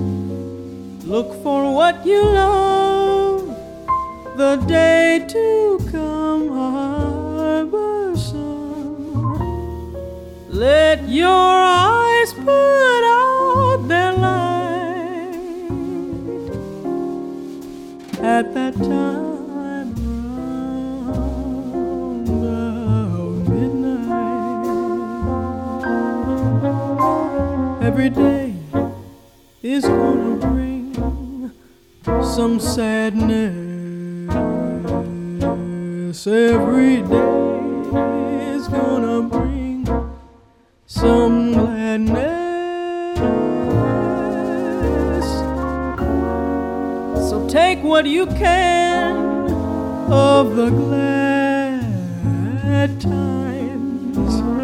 Look 1.06 1.42
for 1.42 1.72
what 1.72 2.04
you 2.04 2.22
love, 2.22 3.46
the 4.36 4.56
day 4.68 5.24
to 5.26 5.78
come 5.90 6.48
harbor 6.50 8.14
some. 8.14 9.38
Let 10.50 11.08
your 11.08 11.28
eyes 11.30 12.34
put 12.34 13.02
out 13.16 13.88
their 13.88 14.12
light 14.12 15.32
at 18.20 18.52
that 18.52 18.74
time. 18.74 19.17
every 27.98 28.10
day 28.10 28.54
is 29.60 29.84
gonna 29.84 30.36
bring 30.36 30.94
some 32.22 32.60
sadness. 32.60 33.56
Every 36.24 37.02
day 37.02 38.54
is 38.54 38.68
gonna 38.68 39.22
bring 39.22 39.84
some 40.86 41.54
gladness. 41.54 43.18
So 47.28 47.48
take 47.48 47.82
what 47.82 48.06
you 48.06 48.26
can 48.26 49.50
of 50.12 50.54
the 50.54 50.70
glad 50.70 51.80
times. 53.00 54.57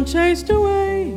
gone 0.00 0.06
chased 0.06 0.50
away 0.50 1.12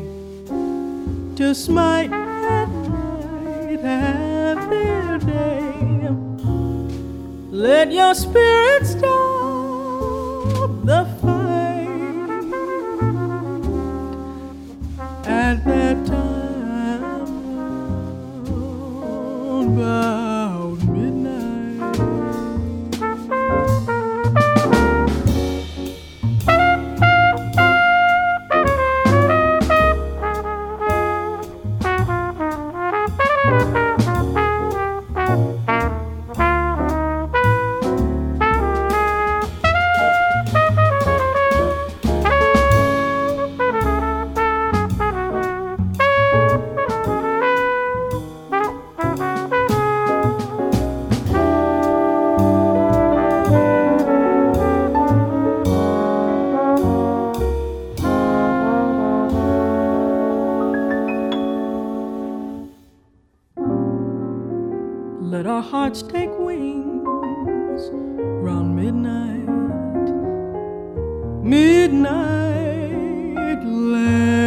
to 1.36 1.55
smite 1.55 2.11
and 2.11 3.79
have 3.81 4.69
their 4.69 5.17
day. 5.19 6.09
Let 7.51 7.91
your 7.91 8.13
spirits 8.13 8.95
die. 8.95 9.22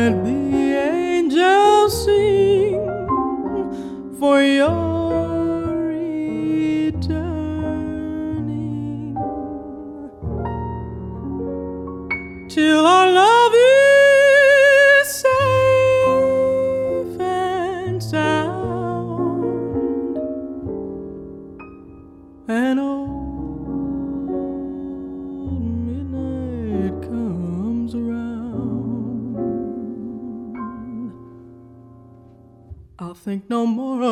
could 0.06 0.22
be 0.24 0.35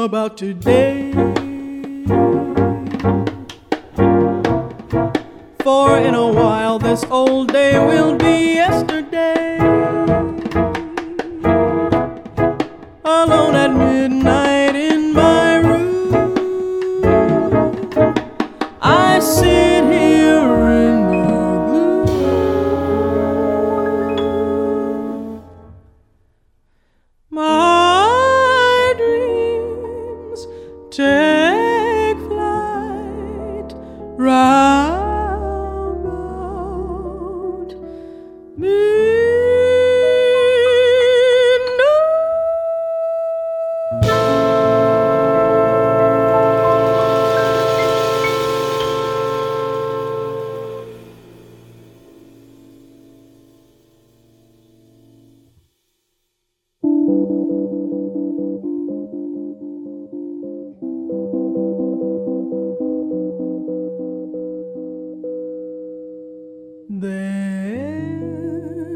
about 0.05 0.37
today. 0.37 1.04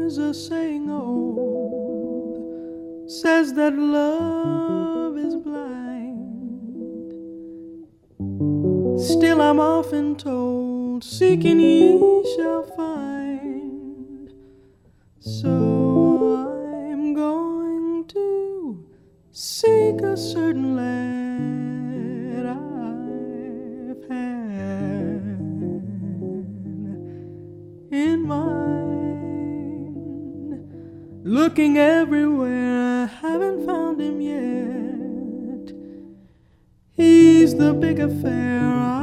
is 0.09 0.17
a 0.17 0.33
saying 0.33 0.89
old 0.89 2.41
says 3.07 3.53
that 3.53 3.75
love 3.75 5.15
is 5.15 5.35
blind. 5.35 7.11
Still, 8.99 9.39
I'm 9.39 9.59
often 9.59 10.15
told, 10.15 11.03
seeking 11.03 11.59
ye 11.59 11.99
shall 12.35 12.63
find. 12.75 13.18
looking 31.59 31.77
everywhere, 31.77 33.03
I 33.03 33.05
haven't 33.05 33.65
found 33.65 33.99
him 33.99 34.21
yet. 34.21 35.75
He's 36.93 37.53
the 37.53 37.73
big 37.73 37.99
affair. 37.99 38.61
I 38.63 38.98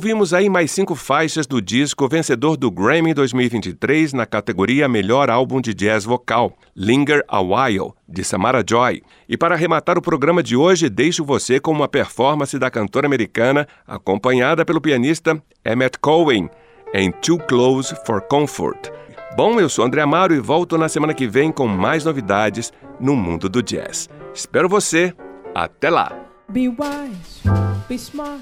Ouvimos 0.00 0.32
aí 0.32 0.48
mais 0.48 0.70
cinco 0.70 0.94
faixas 0.94 1.46
do 1.46 1.60
disco 1.60 2.08
vencedor 2.08 2.56
do 2.56 2.70
Grammy 2.70 3.12
2023 3.12 4.14
na 4.14 4.24
categoria 4.24 4.88
Melhor 4.88 5.28
Álbum 5.28 5.60
de 5.60 5.74
Jazz 5.74 6.06
Vocal, 6.06 6.56
Linger 6.74 7.22
a 7.28 7.38
While, 7.42 7.92
de 8.08 8.24
Samara 8.24 8.64
Joy. 8.66 9.02
E 9.28 9.36
para 9.36 9.54
arrematar 9.54 9.98
o 9.98 10.00
programa 10.00 10.42
de 10.42 10.56
hoje, 10.56 10.88
deixo 10.88 11.22
você 11.22 11.60
com 11.60 11.70
uma 11.70 11.86
performance 11.86 12.58
da 12.58 12.70
cantora 12.70 13.06
americana, 13.06 13.68
acompanhada 13.86 14.64
pelo 14.64 14.80
pianista 14.80 15.38
Emmett 15.62 15.98
Cohen, 15.98 16.48
em 16.94 17.12
Too 17.12 17.38
Close 17.40 17.94
for 18.06 18.22
Comfort. 18.22 18.88
Bom, 19.36 19.60
eu 19.60 19.68
sou 19.68 19.84
André 19.84 20.00
Amaro 20.00 20.34
e 20.34 20.40
volto 20.40 20.78
na 20.78 20.88
semana 20.88 21.12
que 21.12 21.28
vem 21.28 21.52
com 21.52 21.66
mais 21.66 22.06
novidades 22.06 22.72
no 22.98 23.14
mundo 23.14 23.50
do 23.50 23.62
jazz. 23.62 24.08
Espero 24.32 24.66
você. 24.66 25.12
Até 25.54 25.90
lá! 25.90 26.10
Be 26.48 26.68
wise, 26.68 27.42
be 27.86 27.96
smart, 27.96 28.40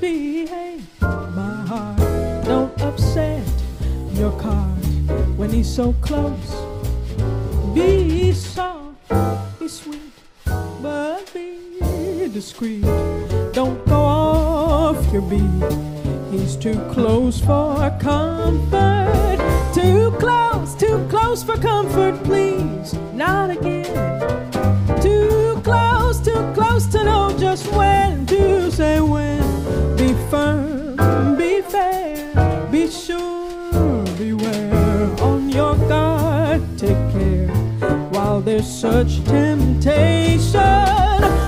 behave, 0.00 0.84
my 1.00 1.64
heart. 1.66 1.98
Don't 2.44 2.80
upset 2.80 3.46
your 4.12 4.32
card 4.40 4.84
when 5.36 5.50
he's 5.50 5.68
so 5.68 5.92
close. 6.00 6.50
Be 7.74 8.32
soft, 8.32 9.08
be 9.58 9.68
sweet, 9.68 10.12
but 10.82 11.30
be 11.32 12.28
discreet. 12.32 12.82
Don't 13.52 13.84
go 13.86 14.00
off 14.00 15.12
your 15.12 15.22
beat. 15.22 15.88
He's 16.30 16.56
too 16.56 16.78
close 16.92 17.40
for 17.40 17.90
comfort. 18.00 19.38
Too 19.74 20.10
close, 20.18 20.74
too 20.74 21.06
close 21.08 21.42
for 21.42 21.56
comfort, 21.56 22.22
please. 22.24 22.94
Not 23.14 23.50
again. 23.50 24.52
Too 25.00 25.60
close, 25.64 26.20
too 26.20 26.52
close 26.54 26.86
to 26.88 27.04
know 27.04 27.36
just 27.38 27.66
when 27.72 28.26
to 28.26 28.70
say 28.70 29.00
when. 29.00 29.37
Firm, 30.30 31.36
be 31.38 31.62
fair, 31.62 32.68
be 32.70 32.90
sure, 32.90 34.04
beware. 34.18 35.16
On 35.22 35.48
your 35.48 35.74
guard, 35.88 36.60
take 36.76 36.98
care 37.12 37.48
while 38.10 38.42
there's 38.42 38.66
such 38.66 39.24
temptation. 39.24 40.60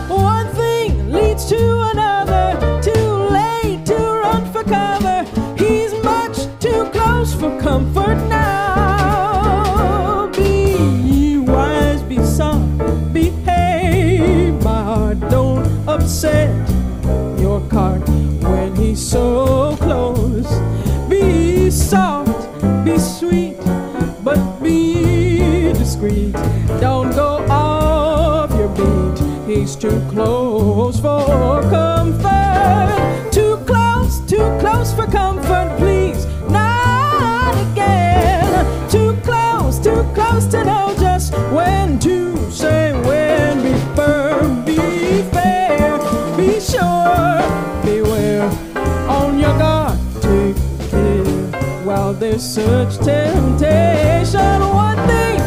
One 0.09 0.47
thing 0.55 1.13
leads 1.13 1.45
to 1.51 1.91
another. 1.93 2.81
Too 2.81 3.13
late 3.39 3.85
to 3.85 3.97
run 3.97 4.51
for 4.51 4.65
cover. 4.65 5.27
He's 5.59 5.93
much 6.03 6.39
too 6.59 6.89
close 6.91 7.35
for 7.35 7.61
comfort 7.61 8.17
now. 8.29 10.29
Be 10.29 11.37
wise, 11.37 12.03
be 12.03 12.17
soft, 12.25 13.13
behave. 13.13 14.55
My 14.65 14.83
heart, 14.83 15.21
don't 15.29 15.67
upset 15.87 16.70
so 19.11 19.77
close. 19.81 20.49
Be 21.09 21.69
soft, 21.69 22.53
be 22.85 22.97
sweet, 22.97 23.57
but 24.23 24.39
be 24.63 25.73
discreet. 25.73 26.33
Don't 26.81 27.11
go 27.17 27.45
off 27.51 28.53
your 28.53 28.69
beat. 28.69 29.19
He's 29.49 29.75
too 29.75 30.01
close 30.11 31.01
for 31.01 31.61
comfort. 31.71 33.33
Too 33.33 33.57
close, 33.67 34.21
too 34.29 34.49
close 34.61 34.95
for 34.95 35.07
comfort, 35.07 35.77
please. 35.79 36.25
Not 36.49 37.57
again. 37.73 38.65
Too 38.89 39.17
close, 39.25 39.81
too 39.81 40.05
close 40.15 40.47
to 40.53 40.65
know 40.65 40.90
such 52.41 52.97
temptation, 53.05 54.61
one 54.73 54.97
thing 55.07 55.40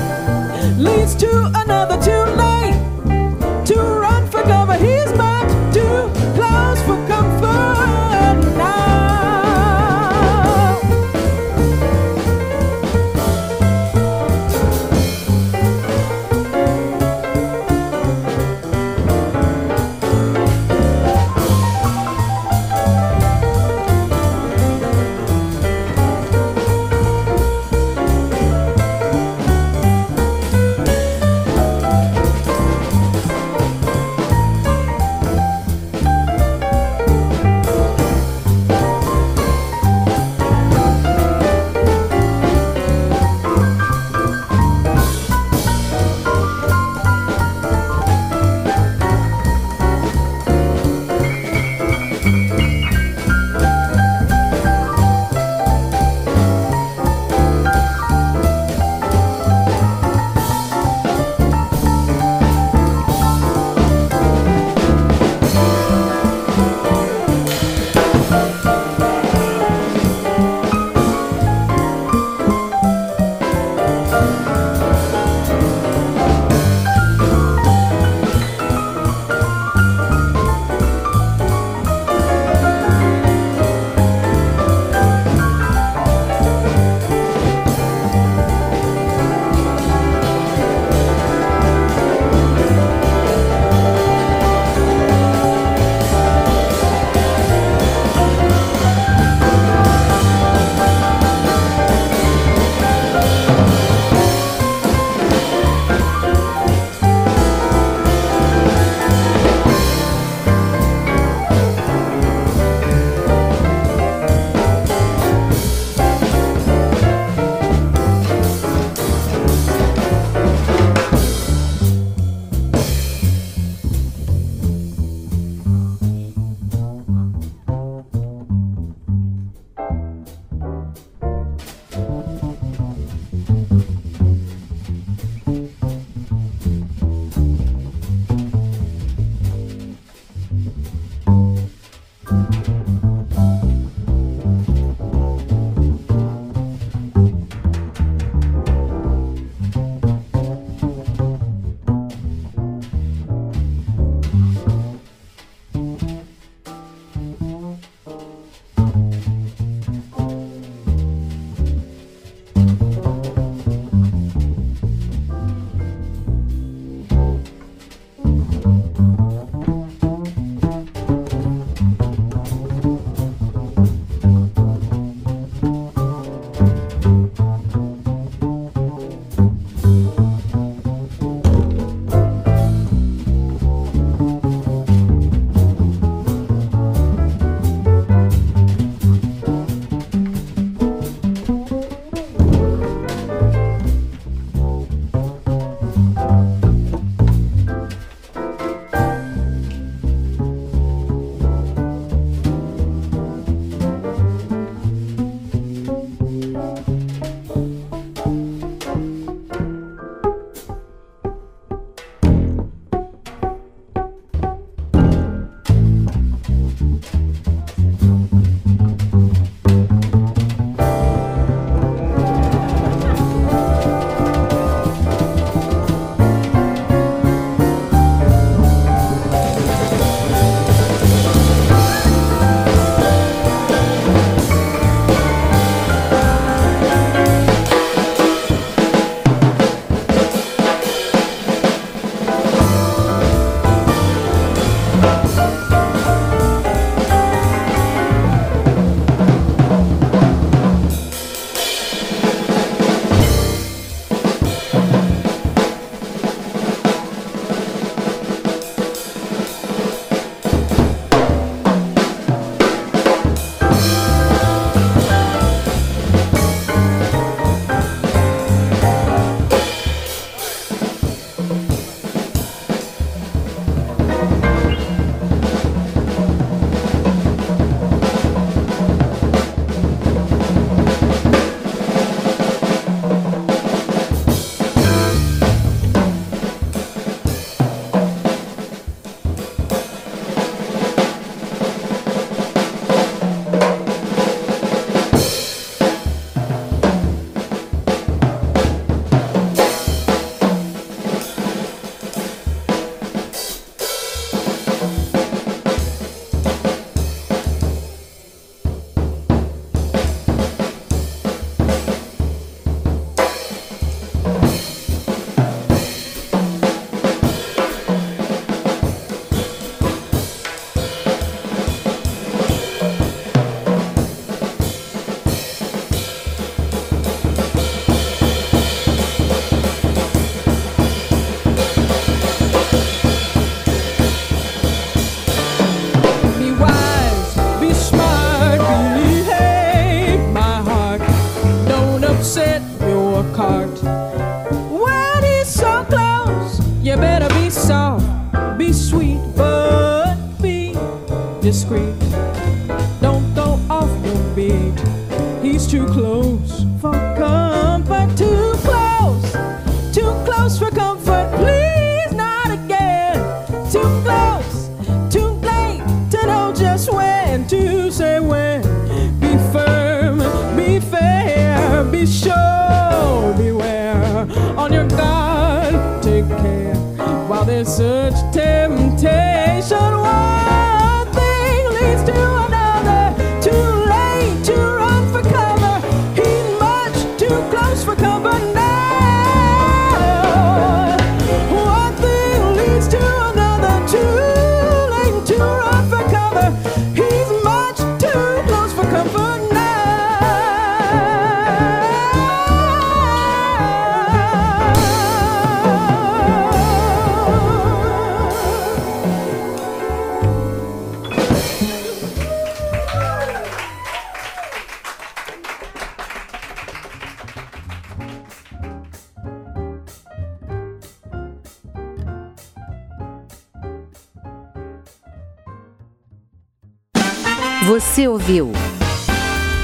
ouviu 428.23 428.53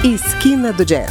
Esquina 0.04 0.74
do 0.74 0.84
Jazz 0.84 1.09